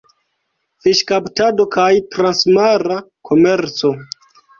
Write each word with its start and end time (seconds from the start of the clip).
Fiŝkaptado 0.85 1.67
kaj 1.75 1.89
transmara 2.15 2.97
komerco. 3.31 3.93